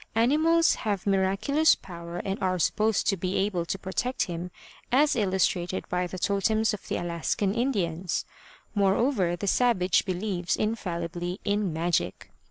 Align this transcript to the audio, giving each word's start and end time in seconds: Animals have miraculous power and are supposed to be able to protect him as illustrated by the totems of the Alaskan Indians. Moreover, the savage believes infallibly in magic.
Animals 0.15 0.73
have 0.81 1.05
miraculous 1.05 1.75
power 1.75 2.17
and 2.17 2.41
are 2.41 2.57
supposed 2.57 3.05
to 3.05 3.15
be 3.17 3.35
able 3.37 3.67
to 3.67 3.77
protect 3.77 4.23
him 4.23 4.49
as 4.91 5.15
illustrated 5.15 5.87
by 5.89 6.07
the 6.07 6.17
totems 6.17 6.73
of 6.73 6.87
the 6.87 6.97
Alaskan 6.97 7.53
Indians. 7.53 8.25
Moreover, 8.73 9.35
the 9.35 9.45
savage 9.45 10.03
believes 10.05 10.55
infallibly 10.55 11.39
in 11.45 11.71
magic. 11.71 12.31